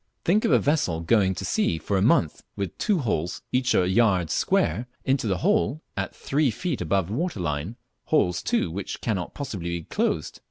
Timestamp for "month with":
2.01-2.75